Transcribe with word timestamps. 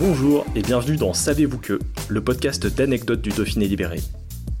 Bonjour 0.00 0.46
et 0.54 0.62
bienvenue 0.62 0.96
dans 0.96 1.12
Savez-vous 1.12 1.58
que, 1.58 1.78
le 2.08 2.24
podcast 2.24 2.66
d'anecdotes 2.66 3.20
du 3.20 3.28
Dauphiné 3.28 3.68
libéré. 3.68 4.00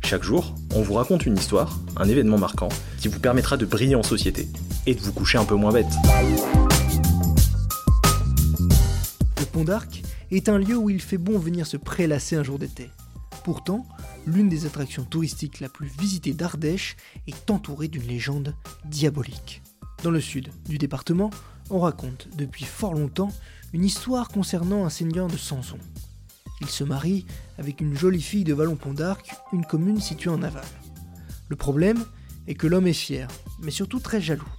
Chaque 0.04 0.22
jour, 0.22 0.54
on 0.74 0.82
vous 0.82 0.92
raconte 0.92 1.24
une 1.24 1.38
histoire, 1.38 1.80
un 1.96 2.06
événement 2.06 2.36
marquant, 2.36 2.68
qui 2.98 3.08
vous 3.08 3.20
permettra 3.20 3.56
de 3.56 3.64
briller 3.64 3.94
en 3.94 4.02
société 4.02 4.48
et 4.84 4.94
de 4.94 5.00
vous 5.00 5.14
coucher 5.14 5.38
un 5.38 5.46
peu 5.46 5.54
moins 5.54 5.72
bête. 5.72 5.86
Le 9.38 9.46
Pont 9.50 9.64
d'Arc 9.64 10.02
est 10.30 10.50
un 10.50 10.58
lieu 10.58 10.76
où 10.76 10.90
il 10.90 11.00
fait 11.00 11.16
bon 11.16 11.38
venir 11.38 11.66
se 11.66 11.78
prélasser 11.78 12.36
un 12.36 12.42
jour 12.42 12.58
d'été. 12.58 12.90
Pourtant, 13.42 13.86
l'une 14.26 14.50
des 14.50 14.66
attractions 14.66 15.04
touristiques 15.04 15.60
la 15.60 15.70
plus 15.70 15.88
visitée 15.98 16.34
d'Ardèche 16.34 16.96
est 17.26 17.50
entourée 17.50 17.88
d'une 17.88 18.06
légende 18.06 18.54
diabolique. 18.84 19.62
Dans 20.02 20.10
le 20.10 20.20
sud 20.20 20.50
du 20.68 20.76
département, 20.76 21.30
on 21.70 21.80
raconte 21.80 22.28
depuis 22.36 22.64
fort 22.64 22.94
longtemps 22.94 23.32
une 23.72 23.84
histoire 23.84 24.28
concernant 24.28 24.84
un 24.84 24.90
seigneur 24.90 25.28
de 25.28 25.36
Sanson. 25.36 25.78
Il 26.60 26.68
se 26.68 26.84
marie 26.84 27.24
avec 27.58 27.80
une 27.80 27.96
jolie 27.96 28.20
fille 28.20 28.44
de 28.44 28.52
Vallon-Pont 28.52 28.92
d'Arc, 28.92 29.34
une 29.52 29.64
commune 29.64 30.00
située 30.00 30.30
en 30.30 30.42
aval. 30.42 30.64
Le 31.48 31.56
problème 31.56 32.04
est 32.46 32.54
que 32.54 32.66
l'homme 32.66 32.86
est 32.86 32.92
fier, 32.92 33.28
mais 33.60 33.70
surtout 33.70 34.00
très 34.00 34.20
jaloux. 34.20 34.52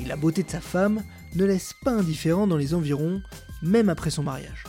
Et 0.00 0.04
la 0.04 0.16
beauté 0.16 0.42
de 0.42 0.50
sa 0.50 0.60
femme 0.60 1.02
ne 1.34 1.44
laisse 1.44 1.74
pas 1.84 1.92
indifférent 1.92 2.46
dans 2.46 2.56
les 2.56 2.72
environs, 2.72 3.20
même 3.62 3.88
après 3.88 4.10
son 4.10 4.22
mariage. 4.22 4.64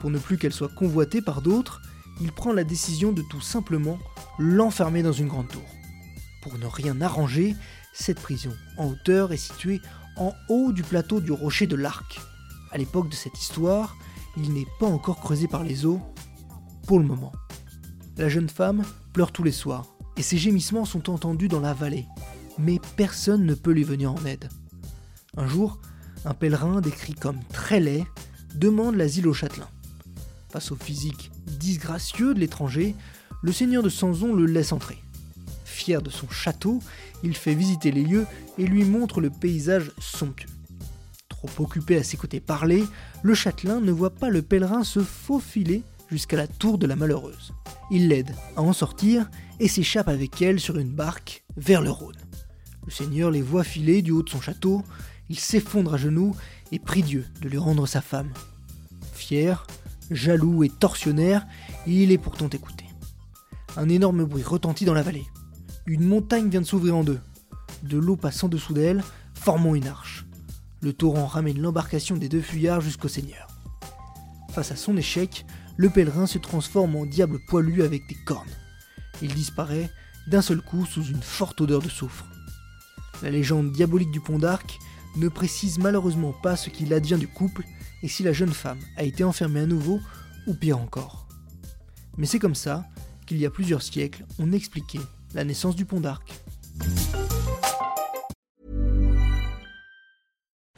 Pour 0.00 0.10
ne 0.10 0.18
plus 0.18 0.38
qu'elle 0.38 0.52
soit 0.52 0.74
convoitée 0.74 1.20
par 1.20 1.42
d'autres, 1.42 1.82
il 2.20 2.32
prend 2.32 2.52
la 2.52 2.64
décision 2.64 3.12
de 3.12 3.22
tout 3.22 3.40
simplement 3.40 3.98
l'enfermer 4.38 5.02
dans 5.02 5.12
une 5.12 5.28
grande 5.28 5.48
tour. 5.48 5.68
Pour 6.46 6.58
ne 6.58 6.66
rien 6.66 7.00
arranger, 7.00 7.56
cette 7.92 8.20
prison 8.20 8.52
en 8.76 8.86
hauteur 8.86 9.32
est 9.32 9.36
située 9.36 9.80
en 10.16 10.32
haut 10.48 10.70
du 10.70 10.84
plateau 10.84 11.18
du 11.18 11.32
rocher 11.32 11.66
de 11.66 11.74
l'Arc. 11.74 12.20
À 12.70 12.78
l'époque 12.78 13.08
de 13.08 13.16
cette 13.16 13.36
histoire, 13.36 13.96
il 14.36 14.52
n'est 14.52 14.68
pas 14.78 14.86
encore 14.86 15.18
creusé 15.18 15.48
par 15.48 15.64
les 15.64 15.86
eaux, 15.86 16.00
pour 16.86 17.00
le 17.00 17.04
moment. 17.04 17.32
La 18.16 18.28
jeune 18.28 18.48
femme 18.48 18.84
pleure 19.12 19.32
tous 19.32 19.42
les 19.42 19.50
soirs, 19.50 19.86
et 20.16 20.22
ses 20.22 20.38
gémissements 20.38 20.84
sont 20.84 21.10
entendus 21.10 21.48
dans 21.48 21.58
la 21.58 21.74
vallée, 21.74 22.06
mais 22.60 22.78
personne 22.96 23.44
ne 23.44 23.54
peut 23.54 23.72
lui 23.72 23.82
venir 23.82 24.12
en 24.12 24.24
aide. 24.24 24.48
Un 25.36 25.48
jour, 25.48 25.80
un 26.24 26.34
pèlerin 26.34 26.80
décrit 26.80 27.14
comme 27.14 27.40
très 27.52 27.80
laid 27.80 28.06
demande 28.54 28.94
l'asile 28.94 29.26
au 29.26 29.34
châtelain. 29.34 29.68
Face 30.50 30.70
au 30.70 30.76
physique 30.76 31.32
disgracieux 31.58 32.34
de 32.34 32.38
l'étranger, 32.38 32.94
le 33.42 33.50
seigneur 33.50 33.82
de 33.82 33.88
Sanson 33.88 34.32
le 34.32 34.46
laisse 34.46 34.70
entrer. 34.70 35.02
De 35.86 36.10
son 36.10 36.28
château, 36.28 36.80
il 37.22 37.36
fait 37.36 37.54
visiter 37.54 37.92
les 37.92 38.02
lieux 38.02 38.26
et 38.58 38.66
lui 38.66 38.84
montre 38.84 39.20
le 39.20 39.30
paysage 39.30 39.92
somptueux. 40.00 40.48
Trop 41.28 41.48
occupé 41.60 41.96
à 41.96 42.02
s'écouter 42.02 42.40
parler, 42.40 42.82
le 43.22 43.34
châtelain 43.34 43.80
ne 43.80 43.92
voit 43.92 44.10
pas 44.10 44.28
le 44.28 44.42
pèlerin 44.42 44.82
se 44.82 44.98
faufiler 44.98 45.84
jusqu'à 46.10 46.36
la 46.36 46.48
tour 46.48 46.78
de 46.78 46.88
la 46.88 46.96
malheureuse. 46.96 47.52
Il 47.92 48.08
l'aide 48.08 48.34
à 48.56 48.62
en 48.62 48.72
sortir 48.72 49.30
et 49.60 49.68
s'échappe 49.68 50.08
avec 50.08 50.42
elle 50.42 50.58
sur 50.58 50.76
une 50.76 50.90
barque 50.90 51.44
vers 51.56 51.82
le 51.82 51.90
Rhône. 51.90 52.18
Le 52.84 52.90
seigneur 52.90 53.30
les 53.30 53.42
voit 53.42 53.64
filer 53.64 54.02
du 54.02 54.10
haut 54.10 54.24
de 54.24 54.30
son 54.30 54.40
château, 54.40 54.82
il 55.28 55.38
s'effondre 55.38 55.94
à 55.94 55.98
genoux 55.98 56.34
et 56.72 56.80
prie 56.80 57.04
Dieu 57.04 57.26
de 57.42 57.48
lui 57.48 57.58
rendre 57.58 57.86
sa 57.86 58.00
femme. 58.00 58.32
Fier, 59.12 59.68
jaloux 60.10 60.64
et 60.64 60.68
tortionnaire, 60.68 61.46
il 61.86 62.10
est 62.10 62.18
pourtant 62.18 62.48
écouté. 62.48 62.86
Un 63.76 63.88
énorme 63.88 64.24
bruit 64.24 64.42
retentit 64.42 64.84
dans 64.84 64.94
la 64.94 65.02
vallée. 65.02 65.26
Une 65.88 66.04
montagne 66.04 66.48
vient 66.48 66.62
de 66.62 66.66
s'ouvrir 66.66 66.96
en 66.96 67.04
deux. 67.04 67.20
De 67.84 67.96
l'eau 67.96 68.16
passe 68.16 68.42
en 68.42 68.48
dessous 68.48 68.72
d'elle, 68.72 69.04
formant 69.34 69.76
une 69.76 69.86
arche. 69.86 70.26
Le 70.80 70.92
torrent 70.92 71.26
ramène 71.26 71.60
l'embarcation 71.60 72.16
des 72.16 72.28
deux 72.28 72.40
fuyards 72.40 72.80
jusqu'au 72.80 73.06
seigneur. 73.06 73.46
Face 74.50 74.72
à 74.72 74.76
son 74.76 74.96
échec, 74.96 75.46
le 75.76 75.88
pèlerin 75.88 76.26
se 76.26 76.38
transforme 76.38 76.96
en 76.96 77.06
diable 77.06 77.38
poilu 77.46 77.82
avec 77.84 78.08
des 78.08 78.16
cornes. 78.26 78.50
Il 79.22 79.32
disparaît 79.32 79.88
d'un 80.26 80.42
seul 80.42 80.60
coup 80.60 80.84
sous 80.86 81.04
une 81.04 81.22
forte 81.22 81.60
odeur 81.60 81.80
de 81.80 81.88
soufre. 81.88 82.26
La 83.22 83.30
légende 83.30 83.70
diabolique 83.70 84.10
du 84.10 84.20
pont 84.20 84.40
d'Arc 84.40 84.80
ne 85.16 85.28
précise 85.28 85.78
malheureusement 85.78 86.32
pas 86.32 86.56
ce 86.56 86.68
qu'il 86.68 86.92
advient 86.94 87.18
du 87.18 87.28
couple 87.28 87.62
et 88.02 88.08
si 88.08 88.24
la 88.24 88.32
jeune 88.32 88.52
femme 88.52 88.80
a 88.96 89.04
été 89.04 89.22
enfermée 89.22 89.60
à 89.60 89.66
nouveau 89.66 90.00
ou 90.48 90.54
pire 90.54 90.78
encore. 90.78 91.28
Mais 92.16 92.26
c'est 92.26 92.40
comme 92.40 92.56
ça 92.56 92.84
qu'il 93.24 93.38
y 93.38 93.46
a 93.46 93.50
plusieurs 93.50 93.82
siècles, 93.82 94.26
on 94.40 94.52
expliquait 94.52 95.00
la 95.36 95.44
naissance 95.44 95.76
du 95.76 95.84
pont 95.84 96.00
d'Arc. 96.00 96.32